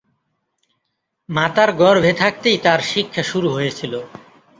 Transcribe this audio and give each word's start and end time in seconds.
মাতার 1.29 1.69
গর্ভে 1.81 2.11
থাকতেই 2.13 2.57
তার 2.57 2.79
শিক্ষা 2.91 3.23
শুরু 3.23 3.49
হয়েছিল। 3.55 3.93